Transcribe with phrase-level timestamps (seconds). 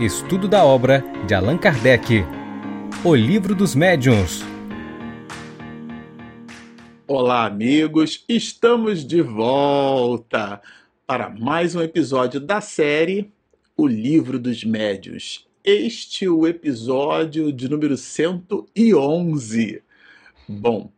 [0.00, 2.24] Estudo da obra de Allan Kardec.
[3.04, 4.40] O Livro dos Médiuns.
[7.06, 8.24] Olá, amigos!
[8.26, 10.62] Estamos de volta
[11.06, 13.30] para mais um episódio da série
[13.76, 15.46] O Livro dos Médiuns.
[15.62, 19.82] Este é o episódio de número 111.
[20.48, 20.90] Bom,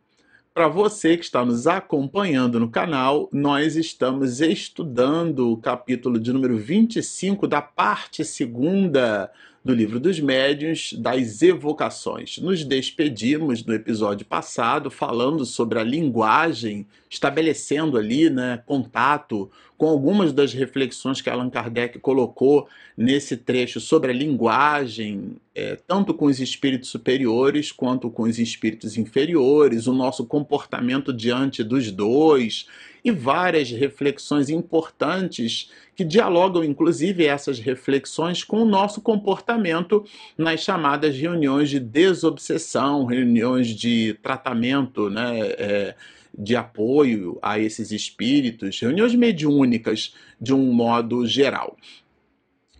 [0.53, 6.55] para você que está nos acompanhando no canal, nós estamos estudando o capítulo de número
[6.57, 9.31] 25 da parte segunda
[9.63, 12.37] do livro dos médiuns, das evocações.
[12.37, 20.33] Nos despedimos no episódio passado falando sobre a linguagem, estabelecendo ali né, contato com algumas
[20.33, 26.39] das reflexões que Allan Kardec colocou nesse trecho sobre a linguagem, é, tanto com os
[26.39, 32.67] espíritos superiores quanto com os espíritos inferiores, o nosso comportamento diante dos dois
[33.03, 40.05] e várias reflexões importantes que dialogam, inclusive, essas reflexões com o nosso comportamento
[40.37, 45.39] nas chamadas reuniões de desobsessão, reuniões de tratamento, né?
[45.57, 45.95] É,
[46.35, 51.77] de apoio a esses espíritos, reuniões mediúnicas de um modo geral.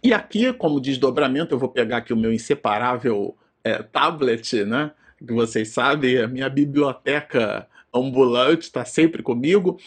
[0.02, 4.92] E aqui, como desdobramento, eu vou pegar aqui o meu inseparável é, tablet, né?
[5.26, 9.80] Que vocês sabem, a minha biblioteca ambulante está sempre comigo.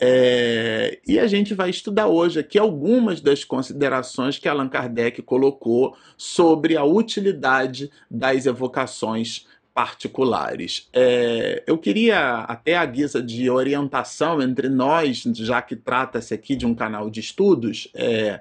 [0.00, 5.96] É, e a gente vai estudar hoje aqui algumas das considerações que Allan Kardec colocou
[6.16, 10.88] sobre a utilidade das evocações particulares.
[10.92, 16.66] É, eu queria, até a guisa de orientação entre nós, já que trata-se aqui de
[16.66, 18.40] um canal de estudos, é,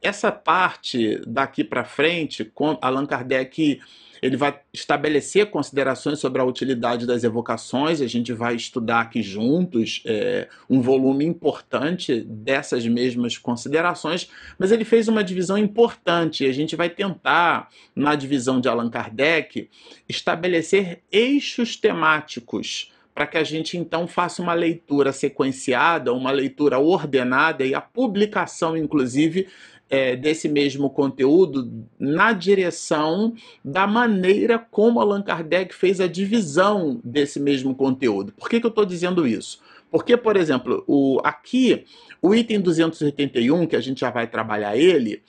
[0.00, 3.80] essa parte daqui para frente, Allan Kardec
[4.22, 8.00] ele vai estabelecer considerações sobre a utilidade das evocações.
[8.00, 14.84] A gente vai estudar aqui juntos é, um volume importante dessas mesmas considerações, mas ele
[14.84, 16.44] fez uma divisão importante.
[16.44, 19.68] E a gente vai tentar, na divisão de Allan Kardec,
[20.08, 27.64] estabelecer eixos temáticos para que a gente então faça uma leitura sequenciada, uma leitura ordenada
[27.64, 29.48] e a publicação, inclusive,
[29.90, 33.34] é, desse mesmo conteúdo na direção
[33.64, 38.32] da maneira como Allan Kardec fez a divisão desse mesmo conteúdo.
[38.32, 39.60] Por que, que eu estou dizendo isso?
[39.90, 41.84] Porque, por exemplo, o, aqui,
[42.20, 45.22] o item 281, que a gente já vai trabalhar ele,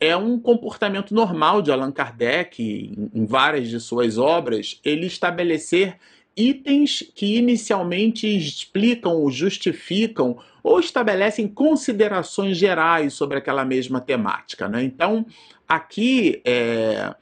[0.00, 5.96] é um comportamento normal de Allan Kardec, em, em várias de suas obras, ele estabelecer
[6.36, 14.68] itens que inicialmente explicam ou justificam ou estabelecem considerações gerais sobre aquela mesma temática.
[14.68, 14.82] Né?
[14.82, 15.26] Então,
[15.68, 17.14] aqui é,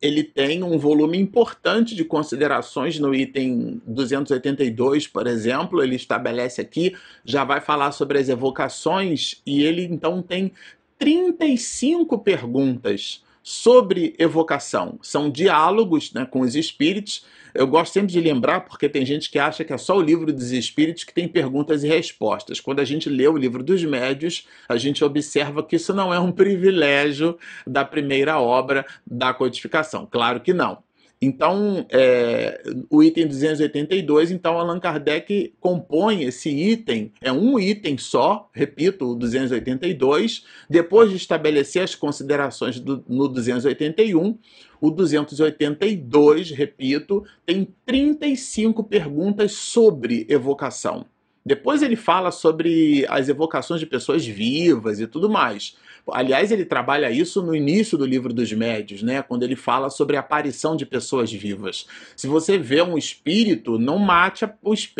[0.00, 5.82] ele tem um volume importante de considerações no item 282, por exemplo.
[5.82, 10.52] Ele estabelece aqui, já vai falar sobre as evocações, e ele então tem
[10.98, 14.98] 35 perguntas sobre evocação.
[15.02, 17.24] São diálogos né, com os espíritos
[17.54, 20.32] eu gosto sempre de lembrar, porque tem gente que acha que é só o livro
[20.32, 22.60] dos espíritos que tem perguntas e respostas.
[22.60, 26.20] Quando a gente lê o livro dos médios, a gente observa que isso não é
[26.20, 30.06] um privilégio da primeira obra da codificação.
[30.10, 30.78] Claro que não.
[31.22, 38.48] Então, é, o item 282, então Allan Kardec compõe esse item, é um item só,
[38.54, 44.38] repito, o 282, depois de estabelecer as considerações do, no 281,
[44.80, 51.04] o 282, repito, tem 35 perguntas sobre evocação.
[51.44, 55.74] Depois ele fala sobre as evocações de pessoas vivas e tudo mais.
[56.12, 59.22] Aliás, ele trabalha isso no início do livro dos médios, né?
[59.22, 61.86] Quando ele fala sobre a aparição de pessoas vivas.
[62.16, 64.52] Se você vê um espírito, não mate a,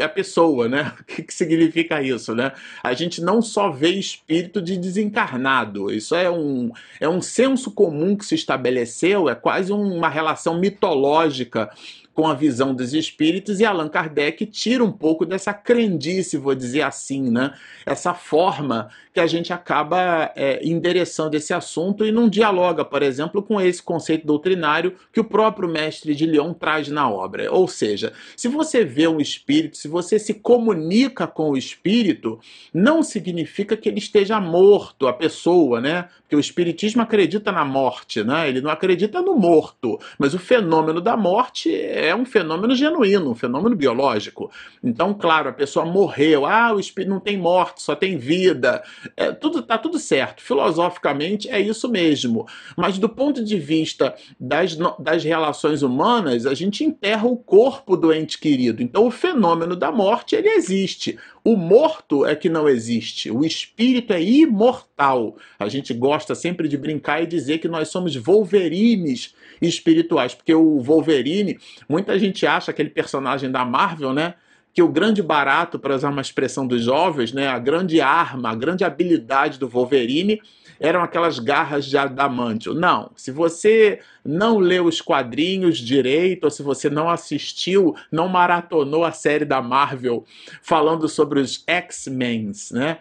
[0.03, 0.93] a pessoa, né?
[1.01, 2.53] O que, que significa isso, né?
[2.85, 5.91] A gente não só vê espírito de desencarnado.
[5.91, 11.71] Isso é um, é um senso comum que se estabeleceu, é quase uma relação mitológica
[12.21, 16.83] com a visão dos espíritos e Allan Kardec tira um pouco dessa crendice, vou dizer
[16.83, 17.55] assim, né?
[17.87, 23.43] Essa forma que a gente acaba é, endereçando esse assunto e não dialoga, por exemplo,
[23.43, 27.51] com esse conceito doutrinário que o próprio mestre de Lyon traz na obra.
[27.51, 32.39] Ou seja, se você vê um espírito, se você se comunica com o espírito,
[32.73, 36.09] não significa que ele esteja morto, a pessoa, né?
[36.21, 38.49] Porque o espiritismo acredita na morte, né?
[38.49, 43.35] Ele não acredita no morto, mas o fenômeno da morte é um fenômeno genuíno, um
[43.35, 44.51] fenômeno biológico.
[44.83, 48.83] Então, claro, a pessoa morreu, ah, o espírito não tem morte, só tem vida.
[49.17, 50.43] É, tudo tá tudo certo.
[50.43, 52.47] Filosoficamente é isso mesmo.
[52.77, 58.13] Mas do ponto de vista das, das relações humanas, a gente enterra o corpo do
[58.13, 58.83] ente querido.
[58.83, 61.19] Então o fenômeno da morte ele existe.
[61.43, 65.37] O morto é que não existe, o espírito é imortal.
[65.59, 70.81] A gente gosta sempre de brincar e dizer que nós somos Wolverines espirituais, porque o
[70.81, 71.59] Wolverine,
[71.89, 74.35] muita gente acha aquele personagem da Marvel, né?
[74.73, 78.55] que o grande barato, para usar uma expressão dos jovens, né, a grande arma, a
[78.55, 80.41] grande habilidade do Wolverine
[80.81, 82.73] eram aquelas garras de adamantio.
[82.73, 89.05] Não, se você não leu os quadrinhos direito, ou se você não assistiu, não maratonou
[89.05, 90.25] a série da Marvel
[90.63, 92.99] falando sobre os X-Men, né?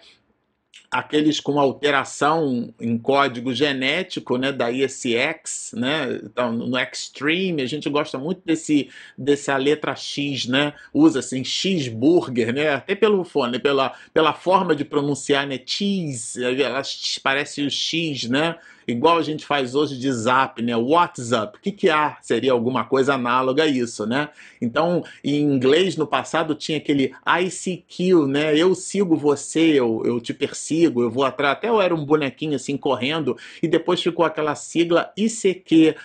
[0.91, 7.89] Aqueles com alteração em código genético, né, da ISX, né, então, no Extreme, a gente
[7.89, 13.93] gosta muito desse, dessa letra X, né, usa assim, cheeseburger, né, até pelo fone, pela,
[14.13, 16.81] pela forma de pronunciar, né, cheese, ela
[17.21, 18.55] parece o X, né,
[18.89, 20.75] igual a gente faz hoje de zap, né?
[20.75, 21.57] WhatsApp.
[21.57, 22.17] O que, que há?
[22.21, 24.29] Seria alguma coisa análoga a isso, né?
[24.61, 28.57] Então, em inglês, no passado, tinha aquele ICQ, né?
[28.57, 31.57] Eu sigo você, eu, eu te persigo, eu vou atrás.
[31.57, 35.95] Até eu era um bonequinho assim correndo, e depois ficou aquela sigla ICQ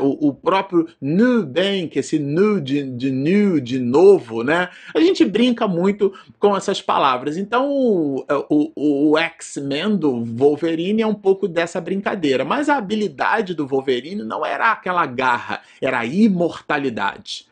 [0.00, 4.68] o, próprio Nubank, esse new de, de new, de novo, né?
[4.94, 7.36] A gente brinca muito com essas palavras.
[7.36, 12.44] Então, o, o, o X-Men do Wolverine é um pouco dessa brincadeira.
[12.44, 17.48] Mas a habilidade do Wolverine não era aquela garra, era a imortalidade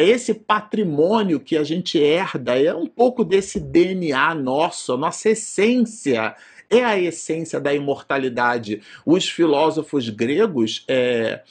[0.00, 5.28] é esse patrimônio que a gente herda, é um pouco desse DNA nosso, a nossa
[5.28, 6.34] essência
[6.70, 8.80] é a essência da imortalidade.
[9.04, 11.42] Os filósofos gregos é,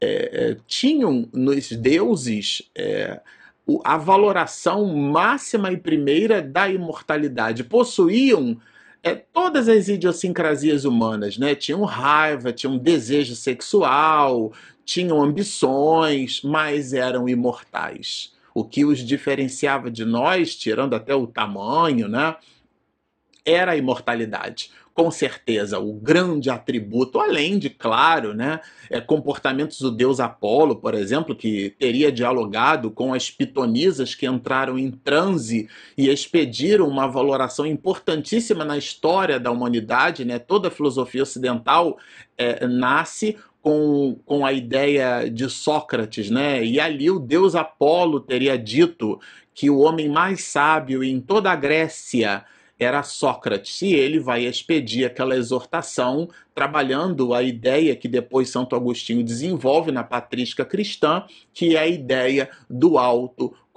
[0.00, 3.20] é, é, tinham nos deuses é,
[3.84, 7.64] a valoração máxima e primeira da imortalidade.
[7.64, 8.60] Possuíam
[9.02, 11.54] é, todas as idiosincrasias humanas, né?
[11.54, 14.52] Tinham raiva, tinham desejo sexual,
[14.84, 18.34] tinham ambições, mas eram imortais.
[18.54, 22.36] O que os diferenciava de nós, tirando até o tamanho, né?
[23.44, 24.70] Era a imortalidade.
[24.92, 28.60] Com certeza, o grande atributo, além de, claro, né,
[28.90, 34.78] é, comportamentos do deus Apolo, por exemplo, que teria dialogado com as pitonisas que entraram
[34.78, 40.24] em transe e expediram uma valoração importantíssima na história da humanidade.
[40.24, 40.38] Né?
[40.38, 41.96] Toda a filosofia ocidental
[42.36, 46.64] é, nasce com, com a ideia de Sócrates, né?
[46.64, 49.20] E ali o deus Apolo teria dito
[49.54, 52.44] que o homem mais sábio em toda a Grécia
[52.80, 59.22] era Sócrates, e ele vai expedir aquela exortação, trabalhando a ideia que depois Santo Agostinho
[59.22, 62.98] desenvolve na patrística cristã, que é a ideia do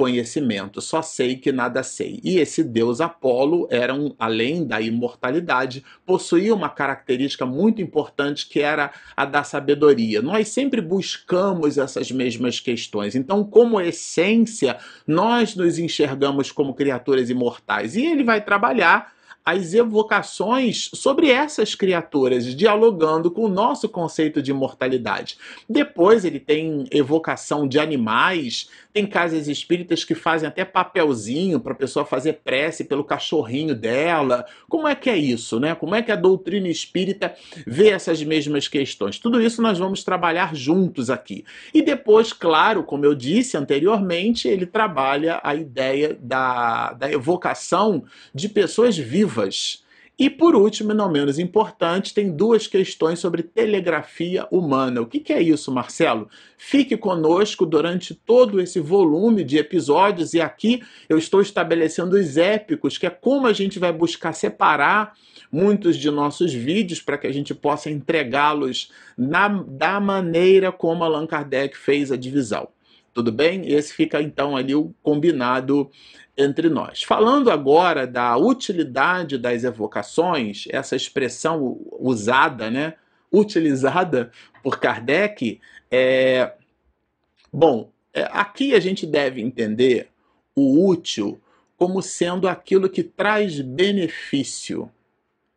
[0.04, 0.82] autoconhecimento.
[0.82, 2.20] Só sei que nada sei.
[2.24, 8.60] E esse deus Apolo era, um, além da imortalidade, possuía uma característica muito importante que
[8.60, 10.22] era a da sabedoria.
[10.22, 13.16] Nós sempre buscamos essas mesmas questões.
[13.16, 14.78] Então, como essência,
[15.08, 17.96] nós nos enxergamos como criaturas imortais.
[17.96, 19.14] E ele vai trabalhar
[19.46, 25.38] as evocações sobre essas criaturas, dialogando com o nosso conceito de imortalidade.
[25.70, 31.76] Depois ele tem evocação de animais, tem casas espíritas que fazem até papelzinho para a
[31.76, 34.46] pessoa fazer prece pelo cachorrinho dela.
[34.70, 35.74] Como é que é isso, né?
[35.74, 37.34] Como é que a doutrina espírita
[37.66, 39.18] vê essas mesmas questões?
[39.18, 41.44] Tudo isso nós vamos trabalhar juntos aqui.
[41.74, 48.04] E depois, claro, como eu disse anteriormente, ele trabalha a ideia da, da evocação
[48.34, 49.83] de pessoas vivas vivas.
[50.18, 55.02] E por último, não menos importante, tem duas questões sobre telegrafia humana.
[55.02, 56.30] O que, que, é isso, Marcelo?
[56.56, 62.98] Fique conosco durante todo esse volume de episódios, e aqui eu estou estabelecendo os épicos,
[62.98, 65.16] que é como a gente vai buscar separar
[65.52, 71.76] muitos de nossos vídeos para que a gente possa entregá-los da maneira como Allan Kardec
[71.76, 72.70] fez a divisão.
[73.14, 73.72] Tudo bem?
[73.72, 75.90] Esse fica então ali o combinado
[76.36, 77.04] entre nós.
[77.04, 82.96] Falando agora da utilidade das evocações, essa expressão usada, né,
[83.32, 84.32] utilizada
[84.64, 85.60] por Kardec,
[85.92, 86.54] é
[87.52, 87.92] bom.
[88.14, 90.10] É, aqui a gente deve entender
[90.56, 91.40] o útil
[91.78, 94.90] como sendo aquilo que traz benefício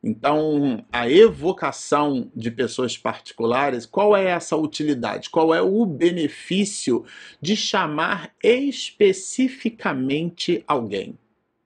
[0.09, 5.29] então, a evocação de pessoas particulares, qual é essa utilidade?
[5.29, 7.05] Qual é o benefício
[7.43, 11.19] de chamar especificamente alguém?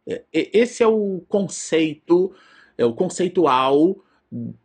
[0.08, 2.32] É, esse é o conceito,
[2.78, 3.98] é o conceitual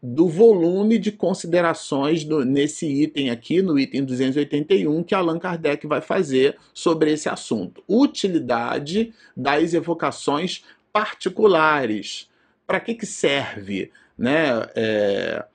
[0.01, 5.99] do volume de considerações do, nesse item aqui, no item 281, que Allan Kardec vai
[5.99, 7.83] fazer sobre esse assunto.
[7.89, 10.63] Utilidade das evocações
[10.93, 12.29] particulares
[12.65, 14.67] para que, que serve, né?
[14.75, 15.45] É,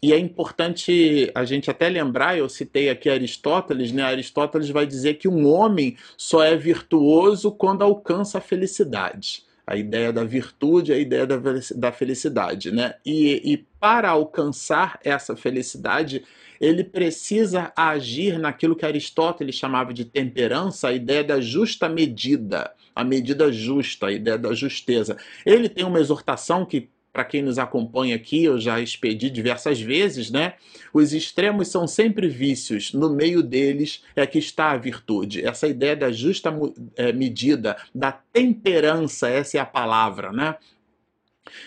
[0.00, 4.02] e é importante a gente até lembrar, eu citei aqui Aristóteles, né?
[4.02, 9.42] Aristóteles vai dizer que um homem só é virtuoso quando alcança a felicidade.
[9.66, 12.94] A ideia da virtude, a ideia da felicidade, né?
[13.04, 16.24] E, e para alcançar essa felicidade,
[16.60, 23.04] ele precisa agir naquilo que Aristóteles chamava de temperança, a ideia da justa medida, a
[23.04, 25.16] medida justa, a ideia da justeza.
[25.46, 30.32] Ele tem uma exortação que para quem nos acompanha aqui, eu já expedi diversas vezes,
[30.32, 30.54] né?
[30.92, 35.46] Os extremos são sempre vícios, no meio deles é que está a virtude.
[35.46, 36.52] Essa ideia da justa
[36.96, 40.56] é, medida, da temperança, essa é a palavra, né?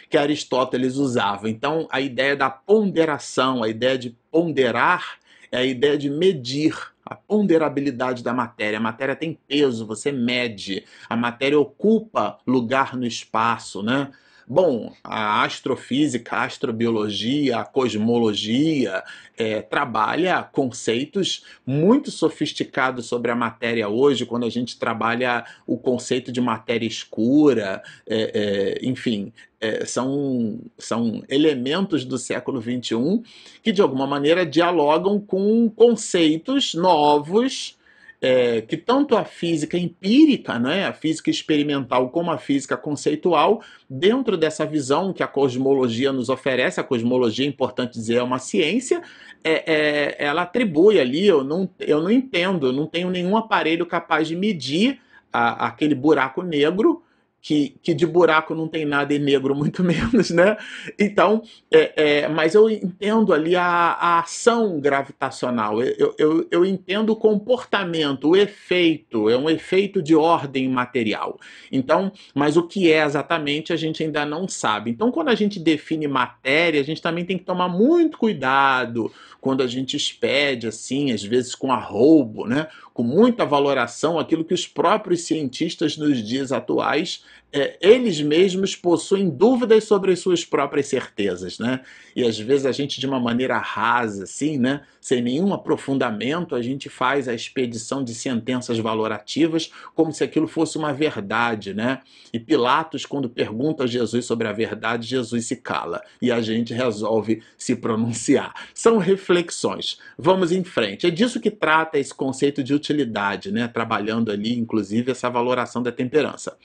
[0.09, 1.49] Que Aristóteles usava.
[1.49, 5.17] Então, a ideia da ponderação, a ideia de ponderar,
[5.51, 6.73] é a ideia de medir
[7.05, 8.77] a ponderabilidade da matéria.
[8.77, 10.85] A matéria tem peso, você mede.
[11.09, 14.11] A matéria ocupa lugar no espaço, né?
[14.47, 19.03] Bom, a astrofísica, a astrobiologia, a cosmologia
[19.37, 26.31] é, trabalha conceitos muito sofisticados sobre a matéria hoje, quando a gente trabalha o conceito
[26.31, 33.21] de matéria escura, é, é, enfim, é, são, são elementos do século XXI
[33.61, 37.77] que, de alguma maneira, dialogam com conceitos novos
[38.21, 44.37] é, que tanto a física empírica, né, a física experimental, como a física conceitual, dentro
[44.37, 49.01] dessa visão que a cosmologia nos oferece, a cosmologia, é importante dizer, é uma ciência,
[49.43, 53.87] é, é, ela atribui ali, eu não, eu não entendo, eu não tenho nenhum aparelho
[53.87, 54.99] capaz de medir
[55.33, 57.01] a, aquele buraco negro
[57.41, 60.57] que, que de buraco não tem nada e negro muito menos, né?
[60.99, 67.11] Então, é, é, mas eu entendo ali a, a ação gravitacional, eu, eu, eu entendo
[67.11, 71.39] o comportamento, o efeito, é um efeito de ordem material.
[71.71, 74.91] Então, mas o que é exatamente a gente ainda não sabe.
[74.91, 79.63] Então, quando a gente define matéria, a gente também tem que tomar muito cuidado quando
[79.63, 82.67] a gente expede, assim, às vezes com arroubo, né?
[82.93, 89.29] com muita valoração, aquilo que os próprios cientistas nos dias atuais é, eles mesmos possuem
[89.29, 91.81] dúvidas sobre as suas próprias certezas, né?
[92.15, 94.83] E às vezes a gente, de uma maneira rasa, assim, né?
[95.01, 100.77] Sem nenhum aprofundamento, a gente faz a expedição de sentenças valorativas como se aquilo fosse
[100.77, 102.01] uma verdade, né?
[102.31, 106.73] E Pilatos, quando pergunta a Jesus sobre a verdade, Jesus se cala e a gente
[106.73, 108.53] resolve se pronunciar.
[108.73, 109.99] São reflexões.
[110.17, 111.05] Vamos em frente.
[111.05, 113.67] É disso que trata esse conceito de utilidade, né?
[113.67, 116.55] Trabalhando ali, inclusive, essa valoração da temperança.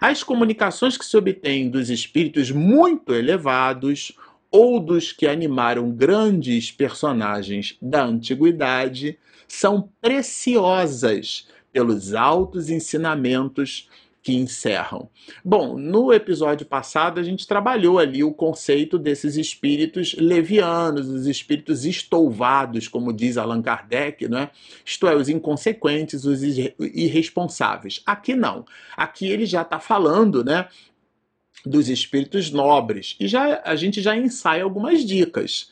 [0.00, 4.12] As comunicações que se obtêm dos espíritos muito elevados
[4.50, 13.90] ou dos que animaram grandes personagens da antiguidade são preciosas pelos altos ensinamentos
[14.22, 15.08] que encerram.
[15.44, 21.84] Bom, no episódio passado a gente trabalhou ali o conceito desses espíritos levianos, os espíritos
[21.84, 24.50] estouvados, como diz Allan Kardec, né?
[24.84, 28.02] isto é, os inconsequentes, os irresponsáveis.
[28.04, 28.64] Aqui não.
[28.96, 30.68] Aqui ele já está falando, né?
[31.64, 35.70] dos espíritos nobres e já a gente já ensaia algumas dicas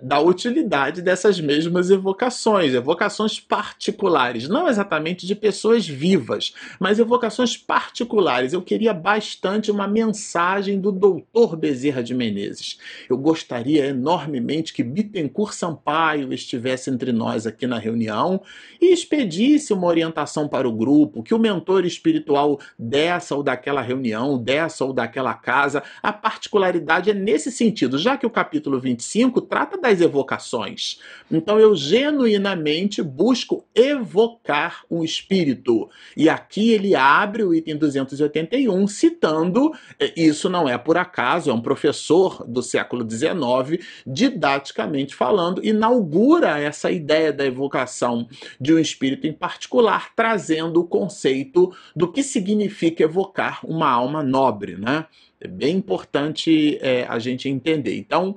[0.00, 8.52] da utilidade dessas mesmas evocações, evocações particulares, não exatamente de pessoas vivas, mas evocações particulares.
[8.52, 12.78] Eu queria bastante uma mensagem do doutor Bezerra de Menezes.
[13.10, 18.40] Eu gostaria enormemente que Bittencourt Sampaio estivesse entre nós aqui na reunião
[18.80, 24.38] e expedisse uma orientação para o grupo, que o mentor espiritual dessa ou daquela reunião,
[24.38, 29.71] dessa ou daquela casa, a particularidade é nesse sentido, já que o capítulo 25 trata
[29.72, 30.98] trata das evocações.
[31.30, 35.88] Então eu genuinamente busco evocar um espírito.
[36.16, 41.54] E aqui ele abre o item 281 citando, eh, isso não é por acaso, é
[41.54, 48.28] um professor do século XIX, didaticamente falando, inaugura essa ideia da evocação
[48.60, 54.76] de um espírito em particular, trazendo o conceito do que significa evocar uma alma nobre,
[54.76, 55.06] né?
[55.40, 57.96] É bem importante é, a gente entender.
[57.96, 58.36] Então,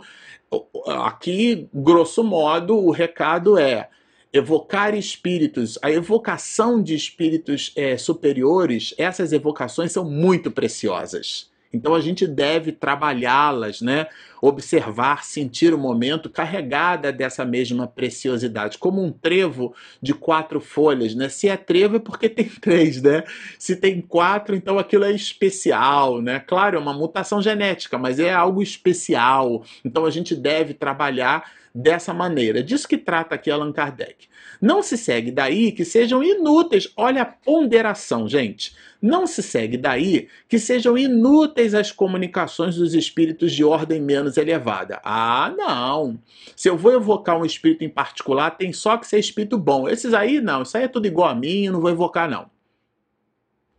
[0.87, 3.89] aqui, grosso modo, o recado é
[4.31, 11.49] evocar espíritos, a evocação de espíritos é, superiores, essas evocações são muito preciosas.
[11.75, 14.07] Então a gente deve trabalhá-las, né?
[14.41, 21.15] observar, sentir o momento carregada dessa mesma preciosidade, como um trevo de quatro folhas.
[21.15, 21.29] Né?
[21.29, 23.23] Se é trevo é porque tem três, né?
[23.57, 26.21] Se tem quatro, então aquilo é especial.
[26.21, 26.39] Né?
[26.39, 29.63] Claro, é uma mutação genética, mas é algo especial.
[29.83, 32.63] Então a gente deve trabalhar dessa maneira.
[32.63, 34.29] Disso que trata aqui Allan Kardec.
[34.61, 36.91] Não se segue daí que sejam inúteis.
[36.95, 38.75] Olha a ponderação, gente.
[39.01, 44.99] Não se segue daí que sejam inúteis as comunicações dos espíritos de ordem menos elevada.
[45.03, 46.19] Ah, não.
[46.55, 49.87] Se eu vou evocar um espírito em particular, tem só que ser espírito bom.
[49.87, 50.63] Esses aí, não.
[50.63, 52.49] Isso aí é tudo igual a mim, não vou evocar, não.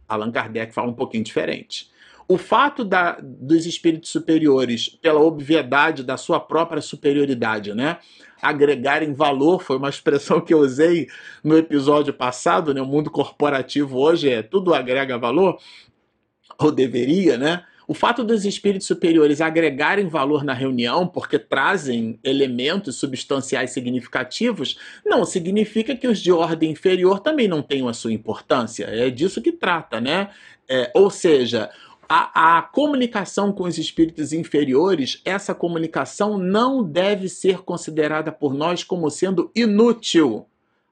[0.08, 1.90] Allan Kardec fala um pouquinho diferente.
[2.28, 7.98] O fato da, dos espíritos superiores, pela obviedade da sua própria superioridade, né?
[8.40, 11.08] agregarem valor, foi uma expressão que eu usei
[11.42, 12.80] no episódio passado, né?
[12.80, 15.58] O mundo corporativo hoje é tudo agrega valor,
[16.58, 17.64] ou deveria, né?
[17.88, 25.24] O fato dos espíritos superiores agregarem valor na reunião, porque trazem elementos substanciais significativos, não
[25.24, 28.86] significa que os de ordem inferior também não tenham a sua importância.
[28.86, 30.30] É disso que trata, né?
[30.68, 31.70] É, ou seja,
[32.08, 38.84] a, a, comunicação com os espíritos inferiores, essa comunicação não deve ser considerada por nós
[38.84, 40.46] como sendo inútil.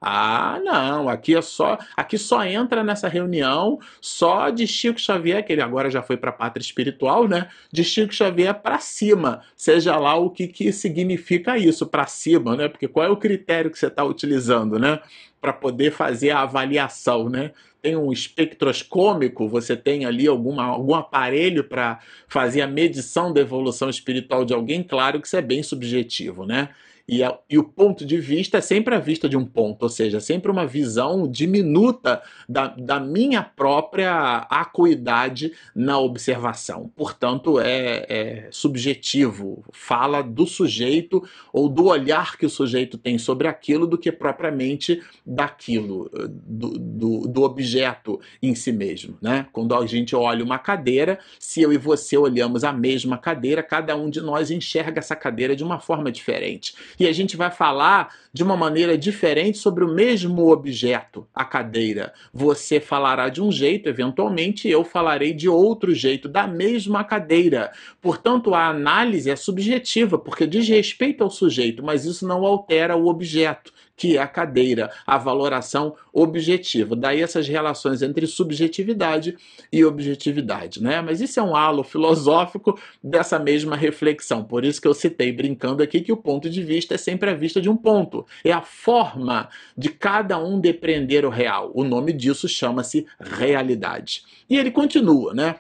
[0.07, 5.51] Ah, não, aqui é só, aqui só entra nessa reunião só de Chico Xavier, que
[5.51, 7.49] ele agora já foi para a pátria espiritual, né?
[7.73, 12.69] De Chico Xavier para cima, seja lá o que, que significa isso, para cima, né?
[12.69, 15.01] Porque qual é o critério que você está utilizando, né?
[15.41, 17.53] Para poder fazer a avaliação, né?
[17.81, 23.89] Tem um espectroscômico, você tem ali alguma, algum aparelho para fazer a medição da evolução
[23.89, 26.69] espiritual de alguém, claro que isso é bem subjetivo, né?
[27.07, 29.89] E, a, e, o ponto de vista é sempre a vista de um ponto, ou
[29.91, 36.91] seja, sempre uma visão diminuta da, da minha própria acuidade na observação.
[36.97, 43.49] Portanto, é, é, subjetivo, fala do sujeito ou do olhar que o sujeito tem sobre
[43.49, 49.19] aquilo do que propriamente daquilo, do, do, do objeto em si mesmo.
[49.21, 49.47] Né?
[49.53, 53.95] Quando a gente olha uma cadeira, se eu e você olhamos a mesma cadeira, cada
[53.95, 58.15] um de nós enxerga essa cadeira de uma forma diferente e a gente vai falar
[58.33, 62.13] de uma maneira diferente sobre o mesmo objeto, a cadeira.
[62.33, 67.73] Você falará de um jeito, eventualmente eu falarei de outro jeito, da mesma cadeira.
[68.01, 73.09] Portanto, a análise é subjetiva, porque diz respeito ao sujeito, mas isso não altera o
[73.09, 76.97] objeto que é a cadeira, a valoração objetiva.
[76.97, 79.37] Daí essas relações entre subjetividade
[79.73, 81.01] e objetividade, né?
[81.01, 84.43] Mas isso é um halo filosófico dessa mesma reflexão.
[84.45, 87.35] Por isso que eu citei brincando aqui que o ponto de vista é sempre a
[87.35, 88.27] vista de um ponto.
[88.45, 91.71] É a forma de cada um depreender o real.
[91.75, 94.23] O nome disso chama-se realidade.
[94.51, 95.57] E ele continua, né?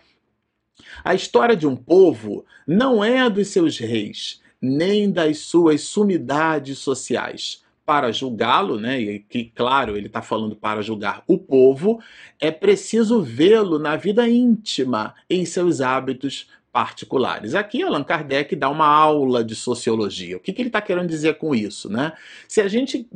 [1.04, 6.78] A história de um povo não é a dos seus reis, nem das suas sumidades
[6.78, 12.00] sociais para julgá-lo, né, e que, claro, ele está falando para julgar o povo,
[12.40, 17.54] é preciso vê-lo na vida íntima, em seus hábitos particulares.
[17.54, 20.36] Aqui Allan Kardec dá uma aula de sociologia.
[20.36, 21.88] O que, que ele está querendo dizer com isso?
[21.88, 22.12] Né?
[22.48, 23.06] Se a gente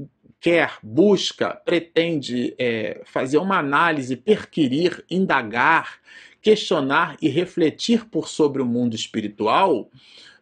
[0.40, 5.98] quer, busca, pretende é, fazer uma análise, perquirir, indagar,
[6.40, 9.90] questionar e refletir por sobre o mundo espiritual,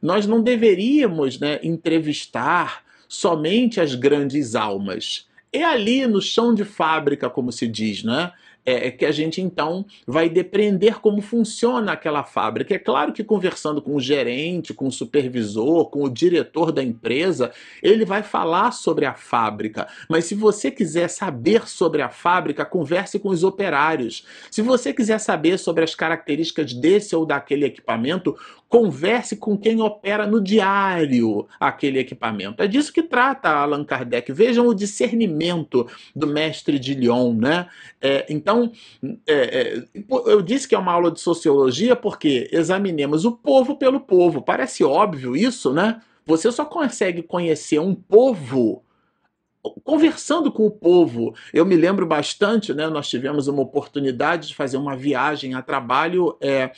[0.02, 5.27] nós não deveríamos né, entrevistar somente as grandes almas.
[5.53, 8.33] É ali no chão de fábrica, como se diz, né?
[8.66, 12.75] é, é que a gente então vai depreender como funciona aquela fábrica.
[12.75, 17.53] É claro que conversando com o gerente, com o supervisor, com o diretor da empresa,
[17.81, 19.87] ele vai falar sobre a fábrica.
[20.11, 24.27] Mas se você quiser saber sobre a fábrica, converse com os operários.
[24.51, 28.37] Se você quiser saber sobre as características desse ou daquele equipamento,
[28.68, 32.62] converse com quem opera no diário aquele equipamento.
[32.62, 34.33] É disso que trata Allan Kardec.
[34.33, 37.68] Vejam o discernimento do mestre de Lyon, né?
[38.00, 38.72] É, então,
[39.26, 39.85] é, é,
[40.26, 44.42] eu disse que é uma aula de sociologia porque examinemos o povo pelo povo.
[44.42, 46.00] Parece óbvio isso, né?
[46.24, 48.83] Você só consegue conhecer um povo
[49.85, 51.35] conversando com o povo.
[51.52, 52.88] Eu me lembro bastante, né?
[52.88, 56.72] Nós tivemos uma oportunidade de fazer uma viagem a trabalho é,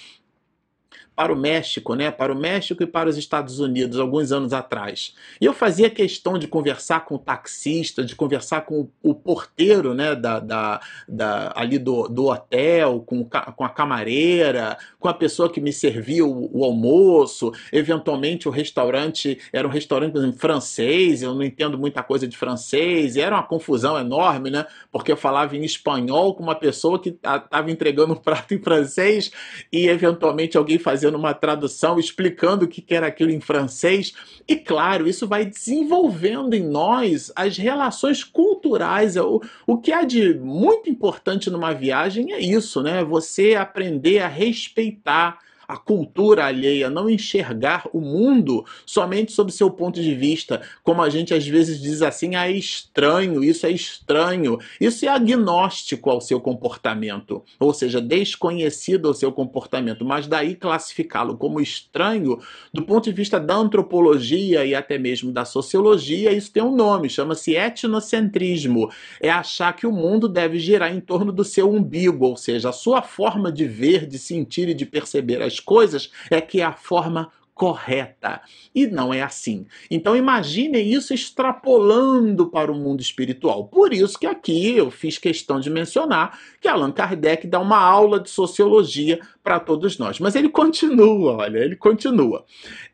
[1.18, 2.12] para o México, né?
[2.12, 5.16] Para o México e para os Estados Unidos alguns anos atrás.
[5.40, 10.14] E eu fazia questão de conversar com o taxista, de conversar com o porteiro, né?
[10.14, 15.60] Da, da, da ali do, do hotel, com, com a camareira, com a pessoa que
[15.60, 17.52] me servia o, o almoço.
[17.72, 21.20] Eventualmente o restaurante era um restaurante exemplo, francês.
[21.20, 23.16] Eu não entendo muita coisa de francês.
[23.16, 24.66] E era uma confusão enorme, né?
[24.92, 29.32] Porque eu falava em espanhol com uma pessoa que estava entregando um prato em francês
[29.72, 34.12] e eventualmente alguém fazia fazendo uma tradução, explicando o que era aquilo em francês.
[34.46, 39.16] E claro, isso vai desenvolvendo em nós as relações culturais.
[39.16, 43.02] O, o que há de muito importante numa viagem é isso, né?
[43.02, 50.00] Você aprender a respeitar a cultura alheia, não enxergar o mundo somente sob seu ponto
[50.00, 54.58] de vista, como a gente às vezes diz assim, ah, é estranho, isso é estranho.
[54.80, 61.36] Isso é agnóstico ao seu comportamento, ou seja, desconhecido ao seu comportamento, mas daí classificá-lo
[61.36, 62.38] como estranho
[62.72, 67.10] do ponto de vista da antropologia e até mesmo da sociologia, isso tem um nome,
[67.10, 68.90] chama-se etnocentrismo.
[69.20, 72.72] É achar que o mundo deve girar em torno do seu umbigo, ou seja, a
[72.72, 76.72] sua forma de ver, de sentir e de perceber as coisas é que é a
[76.72, 78.40] forma correta.
[78.72, 79.66] E não é assim.
[79.90, 83.66] Então imaginem isso extrapolando para o mundo espiritual.
[83.66, 88.20] Por isso que aqui eu fiz questão de mencionar que Allan Kardec dá uma aula
[88.20, 90.20] de sociologia para todos nós.
[90.20, 92.44] Mas ele continua, olha, ele continua.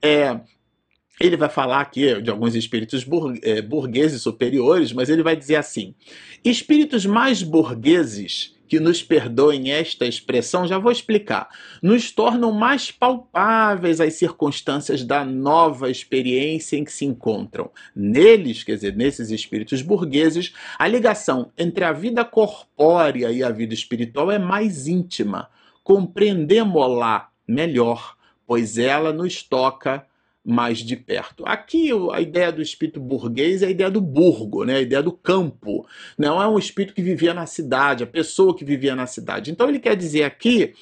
[0.01, 0.41] É,
[1.21, 3.07] ele vai falar aqui de alguns espíritos
[3.43, 5.95] é, burgueses superiores, mas ele vai dizer assim:
[6.45, 11.49] espíritos mais burgueses que nos perdoem esta expressão, já vou explicar,
[11.83, 17.71] nos tornam mais palpáveis as circunstâncias da nova experiência em que se encontram.
[17.95, 23.75] Neles, quer dizer, nesses espíritos burgueses, a ligação entre a vida corpórea e a vida
[23.75, 25.49] espiritual é mais íntima.
[25.83, 30.05] Compreendemos-la melhor, pois ela nos toca
[30.45, 31.43] mais de perto.
[31.47, 34.77] Aqui a ideia do espírito burguês é a ideia do burgo, né?
[34.77, 35.87] a ideia do campo.
[36.19, 39.51] Não é um espírito que vivia na cidade, a pessoa que vivia na cidade.
[39.51, 40.75] Então ele quer dizer aqui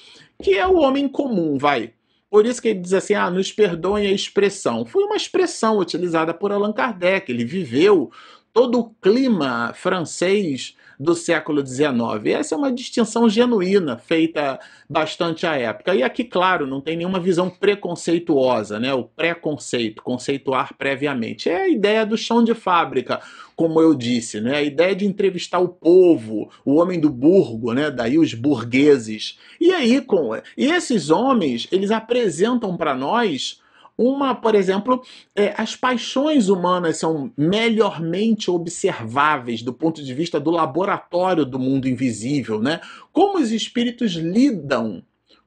[0.42, 1.92] que é o homem comum, vai.
[2.28, 4.84] Por isso que ele diz assim: ah, nos perdoem a expressão.
[4.84, 7.30] Foi uma expressão utilizada por Allan Kardec.
[7.30, 8.10] Ele viveu
[8.52, 11.90] todo o clima francês do século XIX.
[12.26, 15.94] Essa é uma distinção genuína, feita bastante à época.
[15.94, 18.94] E aqui, claro, não tem nenhuma visão preconceituosa, né?
[18.94, 21.48] o preconceito, conceituar previamente.
[21.48, 23.20] É a ideia do chão de fábrica,
[23.56, 24.56] como eu disse, né?
[24.56, 27.90] a ideia de entrevistar o povo, o homem do burgo, né?
[27.90, 29.38] daí os burgueses.
[29.60, 33.60] E aí, com e esses homens, eles apresentam para nós
[33.96, 35.02] uma, por exemplo,
[35.34, 41.88] é, as paixões humanas são melhormente observáveis do ponto de vista do laboratório do mundo
[41.88, 42.80] invisível, né?
[43.12, 45.02] Como os espíritos lidam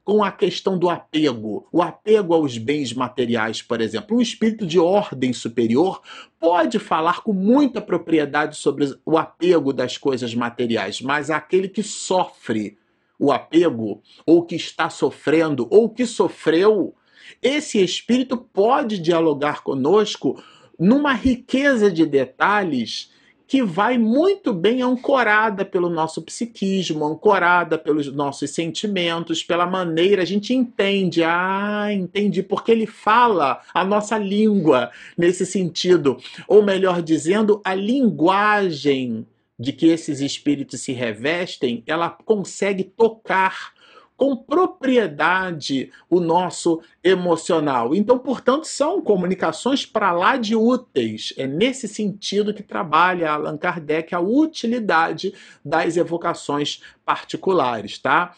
[0.06, 4.16] com a questão do apego, o apego aos bens materiais, por exemplo.
[4.16, 6.00] Um espírito de ordem superior
[6.38, 12.78] pode falar com muita propriedade sobre o apego das coisas materiais, mas aquele que sofre
[13.18, 16.94] o apego, ou que está sofrendo, ou que sofreu,
[17.42, 20.42] esse espírito pode dialogar conosco
[20.78, 23.10] numa riqueza de detalhes
[23.46, 30.24] que vai muito bem ancorada pelo nosso psiquismo, ancorada pelos nossos sentimentos, pela maneira a
[30.24, 31.22] gente entende.
[31.22, 36.16] Ah, entendi, porque ele fala a nossa língua nesse sentido,
[36.48, 39.24] ou melhor dizendo, a linguagem
[39.58, 43.72] de que esses espíritos se revestem, ela consegue tocar
[44.16, 47.94] com propriedade o nosso emocional.
[47.94, 51.34] Então, portanto, são comunicações para lá de úteis.
[51.36, 58.34] É nesse sentido que trabalha Allan Kardec a utilidade das evocações particulares, tá?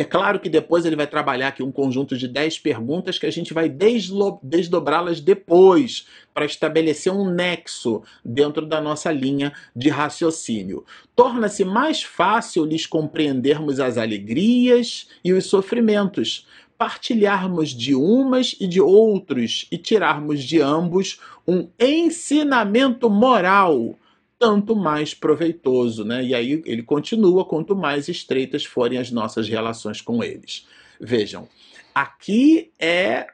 [0.00, 3.32] É claro que depois ele vai trabalhar aqui um conjunto de 10 perguntas que a
[3.32, 10.84] gente vai desdobrá-las depois, para estabelecer um nexo dentro da nossa linha de raciocínio.
[11.16, 16.46] Torna-se mais fácil lhes compreendermos as alegrias e os sofrimentos,
[16.78, 23.98] partilharmos de umas e de outros e tirarmos de ambos um ensinamento moral
[24.38, 26.22] tanto mais proveitoso, né?
[26.24, 30.66] E aí ele continua, quanto mais estreitas forem as nossas relações com eles.
[31.00, 31.48] Vejam,
[31.94, 33.26] aqui é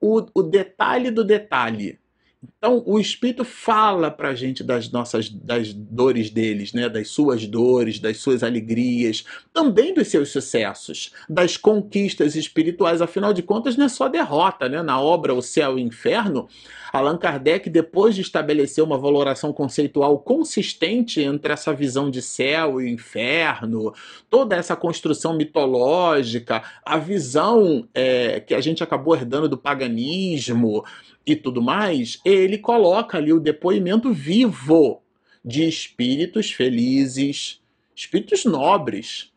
[0.00, 1.98] o, o detalhe do detalhe.
[2.42, 6.88] Então, o Espírito fala para a gente das nossas das dores deles, né?
[6.88, 13.00] das suas dores, das suas alegrias, também dos seus sucessos, das conquistas espirituais.
[13.00, 14.68] Afinal de contas, não é só derrota.
[14.68, 14.82] Né?
[14.82, 16.48] Na obra O Céu e o Inferno,
[16.92, 22.90] Allan Kardec, depois de estabelecer uma valoração conceitual consistente entre essa visão de céu e
[22.90, 23.92] inferno,
[24.30, 30.84] toda essa construção mitológica, a visão é, que a gente acabou herdando do paganismo,
[31.26, 35.02] e tudo mais, ele coloca ali o depoimento vivo
[35.44, 37.60] de espíritos felizes,
[37.94, 39.32] espíritos nobres,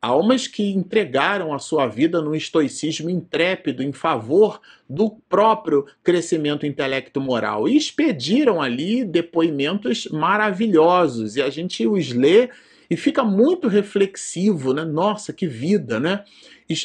[0.00, 7.68] almas que entregaram a sua vida num estoicismo intrépido em favor do próprio crescimento intelecto-moral
[7.68, 12.50] e expediram ali depoimentos maravilhosos e a gente os lê
[12.90, 14.84] e fica muito reflexivo, né?
[14.84, 16.24] Nossa, que vida, né?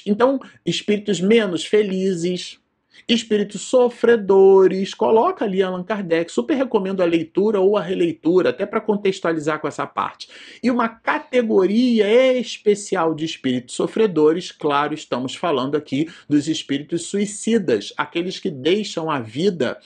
[0.06, 2.60] Então, espíritos menos felizes,
[3.08, 8.82] espíritos sofredores, coloca ali Allan Kardec, super recomendo a leitura ou a releitura, até para
[8.82, 10.30] contextualizar com essa parte.
[10.62, 18.40] E uma categoria especial de espíritos sofredores, claro, estamos falando aqui dos espíritos suicidas, aqueles
[18.40, 19.78] que deixam a vida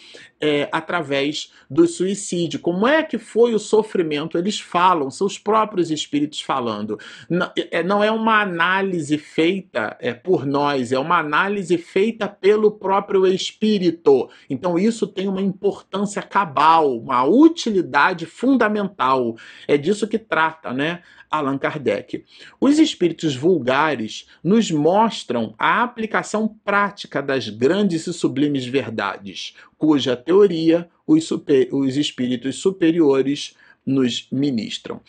[0.41, 2.60] é, através do suicídio.
[2.60, 4.38] Como é que foi o sofrimento?
[4.38, 6.97] Eles falam, são os próprios espíritos falando.
[7.30, 12.71] Não é, não é uma análise feita é, por nós, é uma análise feita pelo
[12.71, 14.30] próprio espírito.
[14.49, 19.36] Então isso tem uma importância cabal, uma utilidade fundamental.
[19.67, 21.01] É disso que trata, né?
[21.32, 22.26] Allan Kardec.
[22.60, 30.89] Os espíritos vulgares nos mostram a aplicação prática das grandes e sublimes verdades, cuja teoria
[31.08, 35.00] os, super, os espíritos superiores nos ministram.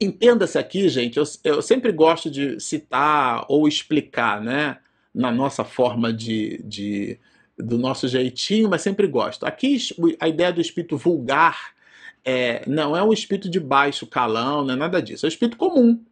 [0.00, 4.78] Entenda-se aqui, gente, eu, eu, sempre gosto de citar ou explicar, né,
[5.14, 7.18] na nossa forma de, de
[7.56, 9.46] do nosso jeitinho, mas sempre gosto.
[9.46, 9.78] Aqui
[10.18, 11.73] a ideia do espírito vulgar
[12.24, 15.26] é, não é um espírito de baixo calão, não é nada disso.
[15.26, 16.02] É um espírito comum.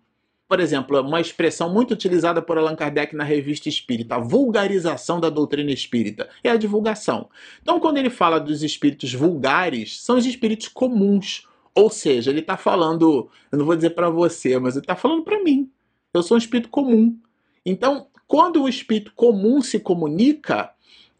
[0.46, 5.30] Por exemplo, uma expressão muito utilizada por Allan Kardec na revista Espírita, a vulgarização da
[5.30, 7.30] doutrina espírita, é a divulgação.
[7.62, 11.48] Então, quando ele fala dos espíritos vulgares, são os espíritos comuns.
[11.74, 15.22] Ou seja, ele está falando, eu não vou dizer para você, mas ele está falando
[15.22, 15.70] para mim.
[16.12, 17.16] Eu sou um espírito comum.
[17.64, 20.70] Então, quando o espírito comum se comunica,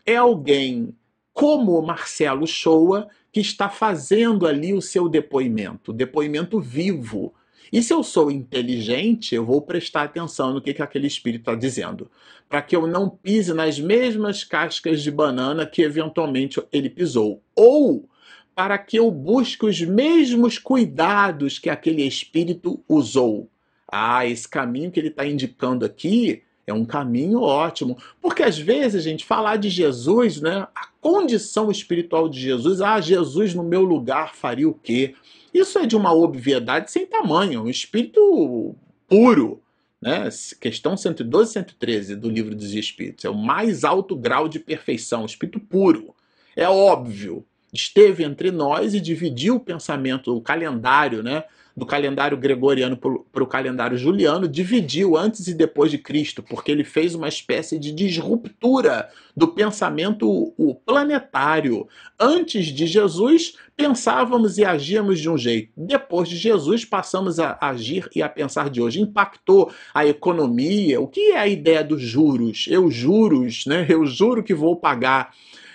[0.05, 0.95] é alguém
[1.33, 7.33] como Marcelo Shoa que está fazendo ali o seu depoimento, depoimento vivo.
[7.73, 11.55] E se eu sou inteligente, eu vou prestar atenção no que, que aquele espírito está
[11.55, 12.11] dizendo,
[12.47, 17.43] para que eu não pise nas mesmas cascas de banana que eventualmente ele pisou.
[17.57, 18.07] Ou
[18.55, 23.49] para que eu busque os mesmos cuidados que aquele espírito usou.
[23.91, 27.99] Ah, esse caminho que ele está indicando aqui é um caminho ótimo.
[28.21, 30.67] Porque às vezes, gente, falar de Jesus, né?
[30.75, 35.15] A condição espiritual de Jesus, ah, Jesus no meu lugar faria o quê?
[35.53, 38.75] Isso é de uma obviedade sem tamanho, um espírito
[39.09, 39.61] puro.
[40.01, 40.29] Né?
[40.61, 43.25] Questão 112 e 113 do Livro dos Espíritos.
[43.25, 46.15] É o mais alto grau de perfeição, espírito puro.
[46.57, 47.45] É óbvio.
[47.73, 51.45] Esteve entre nós e dividiu o pensamento, o calendário, né?
[51.77, 56.85] Do calendário gregoriano para o calendário juliano, dividiu antes e depois de Cristo, porque ele
[56.85, 60.53] fez uma espécie de disruptura do pensamento
[60.85, 61.89] planetário.
[62.21, 65.73] Antes de Jesus, pensávamos e agíamos de um jeito.
[65.77, 69.01] Depois de Jesus, passamos a agir e a pensar de hoje.
[69.01, 71.01] Impactou a economia.
[71.01, 72.67] O que é a ideia dos juros?
[72.69, 73.87] Eu juros, né?
[73.89, 75.33] Eu juro que vou pagar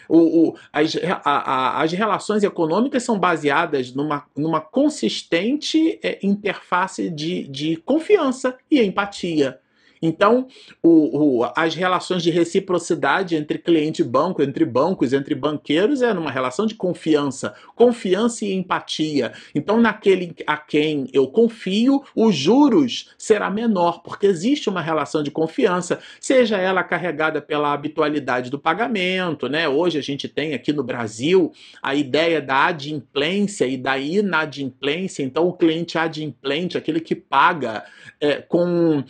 [0.08, 7.10] o, o, as, a, a, as relações econômicas são baseadas numa, numa consistente é, interface
[7.10, 9.60] de, de confiança e empatia.
[10.02, 10.48] Então,
[10.82, 16.14] o, o, as relações de reciprocidade entre cliente e banco, entre bancos, entre banqueiros, é
[16.14, 19.34] numa relação de confiança, confiança e empatia.
[19.54, 25.32] Então, naquele a quem eu confio, os juros será menor, porque existe uma relação de
[25.32, 29.68] confiança, seja ela carregada pela habitualidade do pagamento, né?
[29.68, 35.24] Hoje a gente tem aqui no Brasil a ideia da adimplência e da inadimplência.
[35.24, 37.84] Então, o cliente adimplente, aquele que paga
[38.20, 39.04] é, com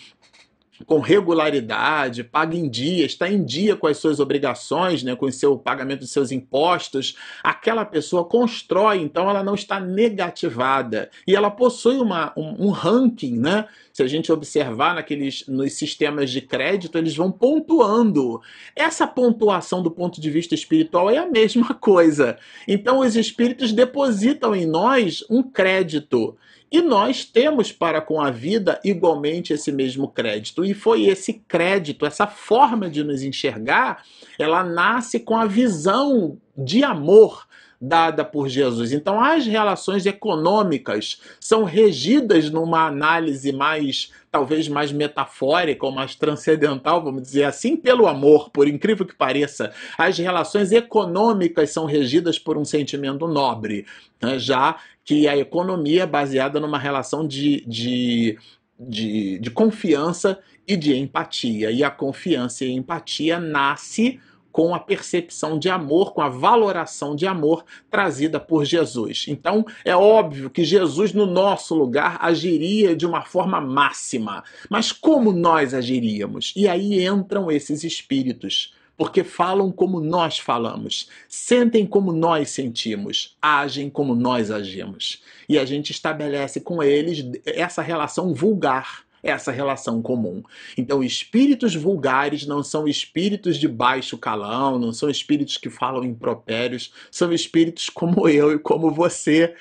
[0.86, 5.32] com regularidade, paga em dia, está em dia com as suas obrigações, né, com o
[5.32, 11.50] seu pagamento dos seus impostos, aquela pessoa constrói, então ela não está negativada e ela
[11.50, 13.68] possui uma, um, um ranking, né?
[13.92, 18.40] Se a gente observar naqueles nos sistemas de crédito, eles vão pontuando.
[18.76, 22.38] Essa pontuação do ponto de vista espiritual é a mesma coisa.
[22.68, 26.38] Então os espíritos depositam em nós um crédito.
[26.72, 30.66] E nós temos para com a vida igualmente esse mesmo crédito.
[30.66, 34.04] E foi esse crédito, essa forma de nos enxergar,
[34.38, 37.48] ela nasce com a visão de amor
[37.80, 38.92] dada por Jesus.
[38.92, 47.04] Então, as relações econômicas são regidas numa análise mais, talvez mais metafórica ou mais transcendental,
[47.04, 49.72] vamos dizer assim, pelo amor, por incrível que pareça.
[49.98, 53.86] As relações econômicas são regidas por um sentimento nobre,
[54.22, 54.40] né?
[54.40, 58.38] já que a economia é baseada numa relação de, de
[58.80, 61.72] de, de, confiança e de empatia.
[61.72, 64.20] E a confiança e a empatia nasce
[64.52, 69.26] com a percepção de amor, com a valoração de amor trazida por Jesus.
[69.28, 74.43] Então, é óbvio que Jesus, no nosso lugar, agiria de uma forma máxima.
[74.70, 76.54] Mas como nós agiríamos?
[76.56, 83.90] E aí entram esses espíritos porque falam como nós falamos, sentem como nós sentimos, agem
[83.90, 85.22] como nós agimos.
[85.48, 90.44] E a gente estabelece com eles essa relação vulgar essa relação comum.
[90.78, 96.94] Então, espíritos vulgares não são espíritos de baixo calão, não são espíritos que falam impropérios,
[97.12, 99.54] são espíritos como eu e como você,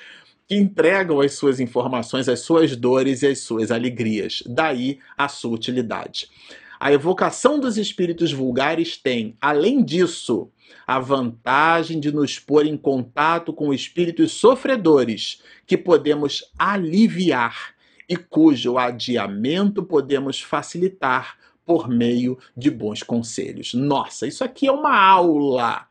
[0.47, 4.41] que entregam as suas informações, as suas dores e as suas alegrias.
[4.45, 6.29] Daí a sua utilidade.
[6.79, 10.51] A evocação dos espíritos vulgares tem, além disso,
[10.85, 17.73] a vantagem de nos pôr em contato com espíritos sofredores que podemos aliviar
[18.07, 23.73] e cujo adiamento podemos facilitar por meio de bons conselhos.
[23.73, 25.87] Nossa, isso aqui é uma aula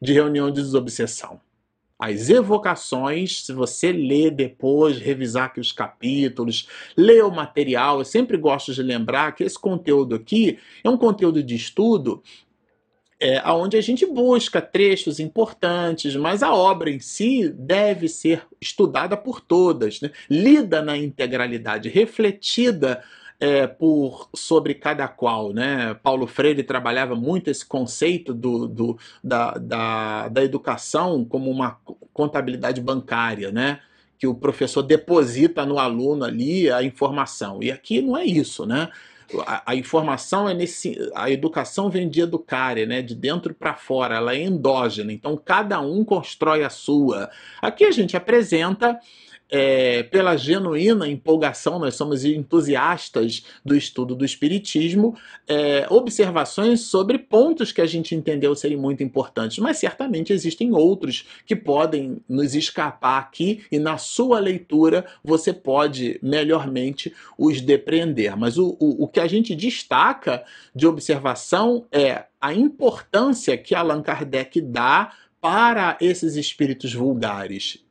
[0.00, 1.40] de reunião de desobsessão.
[1.98, 8.36] As evocações, se você ler depois, revisar aqui os capítulos, ler o material, eu sempre
[8.36, 12.22] gosto de lembrar que esse conteúdo aqui é um conteúdo de estudo
[13.20, 19.16] é, onde a gente busca trechos importantes, mas a obra em si deve ser estudada
[19.16, 20.12] por todas, né?
[20.30, 23.02] lida na integralidade, refletida
[23.40, 25.94] é, por sobre cada qual, né?
[26.02, 31.78] Paulo Freire trabalhava muito esse conceito do, do da, da, da educação como uma
[32.12, 33.80] contabilidade bancária, né?
[34.18, 37.62] Que o professor deposita no aluno ali a informação.
[37.62, 38.88] E aqui não é isso, né?
[39.46, 40.98] A, a, informação é nesse.
[41.14, 43.02] A educação vem de educare, né?
[43.02, 45.12] De dentro para fora, ela é endógena.
[45.12, 47.30] Então cada um constrói a sua.
[47.62, 48.98] Aqui a gente apresenta
[49.50, 57.72] é, pela genuína empolgação, nós somos entusiastas do estudo do Espiritismo, é, observações sobre pontos
[57.72, 63.18] que a gente entendeu serem muito importantes, mas certamente existem outros que podem nos escapar
[63.18, 68.36] aqui e na sua leitura você pode melhormente os depreender.
[68.36, 74.02] Mas o, o, o que a gente destaca de observação é a importância que Allan
[74.02, 77.87] Kardec dá para esses espíritos vulgares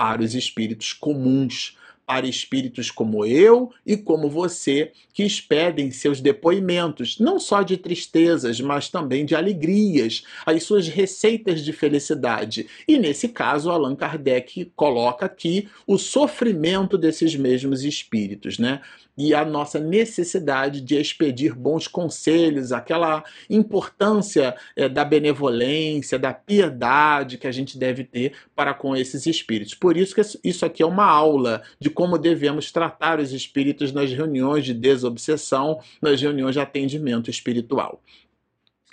[0.00, 7.18] para os espíritos comuns, para espíritos como eu e como você, que expedem seus depoimentos,
[7.18, 12.66] não só de tristezas, mas também de alegrias, as suas receitas de felicidade.
[12.88, 18.80] E nesse caso, Allan Kardec coloca aqui o sofrimento desses mesmos espíritos, né?
[19.20, 27.36] E a nossa necessidade de expedir bons conselhos, aquela importância é, da benevolência, da piedade
[27.36, 29.74] que a gente deve ter para com esses espíritos.
[29.74, 34.10] Por isso que isso aqui é uma aula de como devemos tratar os espíritos nas
[34.10, 38.02] reuniões de desobsessão, nas reuniões de atendimento espiritual.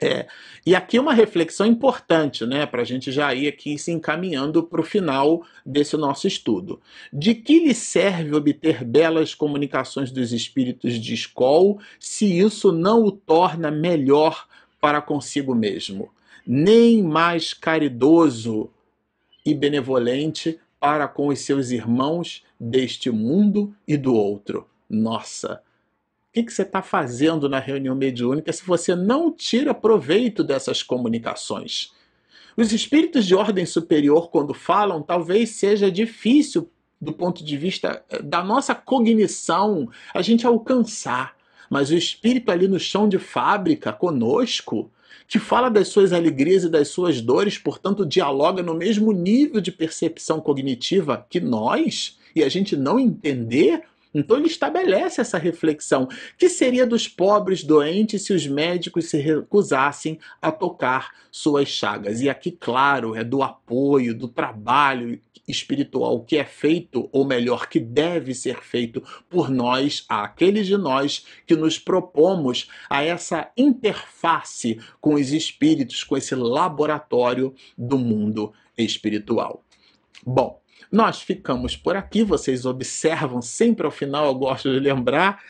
[0.02, 0.28] É,
[0.64, 4.80] e aqui uma reflexão importante, né, para a gente já ir aqui se encaminhando para
[4.80, 6.80] o final desse nosso estudo.
[7.12, 13.12] De que lhe serve obter belas comunicações dos espíritos de escola se isso não o
[13.12, 14.48] torna melhor
[14.80, 16.12] para consigo mesmo,
[16.46, 18.70] nem mais caridoso
[19.44, 24.68] e benevolente para com os seus irmãos deste mundo e do outro?
[24.88, 25.62] Nossa!
[26.34, 31.92] Que, que você está fazendo na reunião mediúnica se você não tira proveito dessas comunicações?
[32.56, 38.22] Os espíritos de ordem superior, quando falam, talvez seja difícil, do ponto de vista eh,
[38.22, 41.36] da nossa cognição, a gente alcançar.
[41.70, 44.92] Mas o espírito ali no chão de fábrica, conosco,
[45.28, 49.72] que fala das suas alegrias e das suas dores, portanto, dialoga no mesmo nível de
[49.72, 53.84] percepção cognitiva que nós, e a gente não entender
[54.18, 60.18] então ele estabelece essa reflexão: que seria dos pobres doentes se os médicos se recusassem
[60.42, 62.22] a tocar suas chagas?
[62.22, 67.80] E aqui, claro, é do apoio, do trabalho espiritual que é feito, ou melhor, que
[67.80, 75.14] deve ser feito por nós, aqueles de nós que nos propomos a essa interface com
[75.14, 79.64] os espíritos, com esse laboratório do mundo espiritual.
[80.26, 80.60] Bom,
[80.92, 85.42] nós ficamos por aqui, vocês observam sempre ao final, eu gosto de lembrar,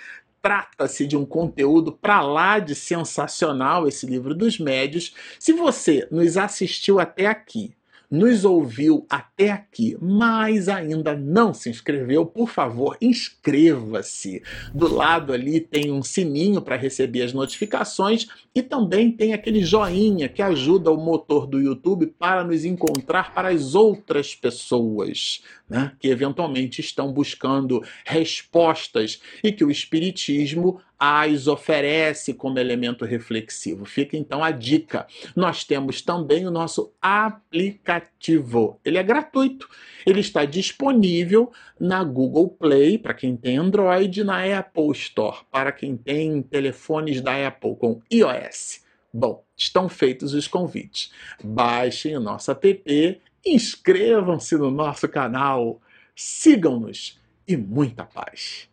[0.41, 5.13] trata-se de um conteúdo para lá de sensacional esse livro dos médios.
[5.39, 7.75] Se você nos assistiu até aqui,
[8.09, 14.41] nos ouviu até aqui, mas ainda não se inscreveu, por favor, inscreva-se.
[14.73, 20.29] Do lado ali tem um sininho para receber as notificações e também tem aquele joinha
[20.29, 26.07] que ajuda o motor do YouTube para nos encontrar para as outras pessoas, né, que
[26.07, 33.85] eventualmente estão buscando respostas e que o Espiritismo as oferece como elemento reflexivo.
[33.85, 35.05] Fica então a dica.
[35.35, 38.79] Nós temos também o nosso aplicativo.
[38.83, 39.69] Ele é gratuito.
[40.05, 45.95] Ele está disponível na Google Play para quem tem Android, na Apple Store para quem
[45.95, 48.87] tem telefones da Apple com iOS.
[49.13, 51.11] Bom, estão feitos os convites.
[51.43, 53.21] Baixem o nosso app,
[53.53, 55.81] inscrevam-se no nosso canal,
[56.15, 58.69] sigam-nos e muita paz.